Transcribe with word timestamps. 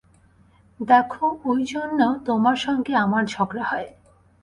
দেখো, 0.79 1.25
ঐজন্যে 1.45 2.09
তোমার 2.25 2.55
সঙ্গে 2.55 2.93
আমার 2.95 3.23
ঝগড়া 3.25 3.63
হয়। 3.63 3.89